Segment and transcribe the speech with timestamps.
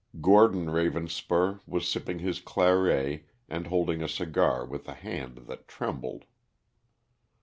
[0.19, 6.25] Gordon Ravenspur was sipping his claret and holding a cigar with a hand that trembled.